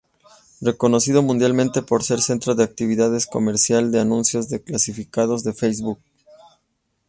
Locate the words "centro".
2.23-2.55